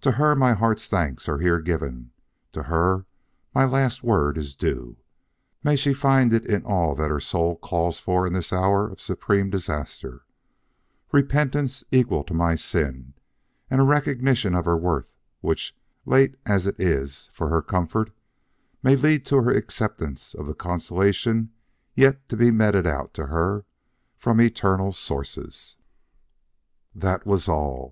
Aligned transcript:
To 0.00 0.10
her 0.10 0.34
my 0.34 0.52
heart's 0.52 0.88
thanks 0.88 1.28
are 1.28 1.38
here 1.38 1.60
given; 1.60 2.10
to 2.50 2.64
her 2.64 3.06
my 3.54 3.64
last 3.64 4.02
word 4.02 4.36
is 4.36 4.56
due. 4.56 4.96
May 5.62 5.76
she 5.76 5.92
find 5.92 6.32
in 6.32 6.44
it 6.52 6.64
all 6.64 6.96
that 6.96 7.08
her 7.08 7.20
soul 7.20 7.54
calls 7.54 8.00
for 8.00 8.26
in 8.26 8.32
this 8.32 8.52
hour 8.52 8.90
of 8.90 9.00
supreme 9.00 9.48
disaster: 9.48 10.22
repentance 11.12 11.84
equal 11.92 12.24
to 12.24 12.34
my 12.34 12.56
sin, 12.56 13.14
and 13.70 13.80
a 13.80 13.84
recognition 13.84 14.56
of 14.56 14.64
her 14.64 14.76
worth, 14.76 15.06
which, 15.40 15.76
late 16.04 16.34
as 16.44 16.66
it 16.66 16.74
is 16.80 17.28
for 17.32 17.46
her 17.48 17.62
comfort, 17.62 18.10
may 18.82 18.96
lead 18.96 19.24
to 19.26 19.40
her 19.40 19.52
acceptance 19.52 20.34
of 20.34 20.48
the 20.48 20.54
consolation 20.56 21.52
yet 21.94 22.28
to 22.28 22.36
be 22.36 22.50
meted 22.50 22.88
out 22.88 23.14
to 23.14 23.26
her 23.26 23.64
from 24.18 24.40
eternal 24.40 24.90
sources." 24.90 25.76
That 26.92 27.24
was 27.24 27.48
all. 27.48 27.88